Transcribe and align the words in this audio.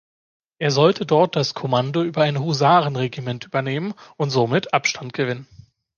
Er 0.57 0.71
sollte 0.71 1.05
dort 1.05 1.35
das 1.35 1.53
Kommando 1.53 2.03
über 2.03 2.23
ein 2.23 2.39
Husarenregiment 2.39 3.45
übernehmen 3.45 3.93
und 4.17 4.31
somit 4.31 4.73
Abstand 4.73 5.13
gewinnen. 5.13 5.47